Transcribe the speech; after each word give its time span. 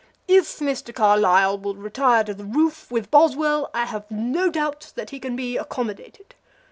"If 0.27 0.57
Mr. 0.57 0.95
Carlyle 0.95 1.59
will 1.59 1.75
retire 1.75 2.23
to 2.23 2.33
the 2.33 2.43
roof 2.43 2.89
with 2.89 3.11
Boswell 3.11 3.69
I 3.71 3.85
have 3.85 4.09
no 4.09 4.49
doubt 4.49 4.91
he 5.11 5.19
can 5.19 5.35
be 5.35 5.57
accommodated. 5.57 6.33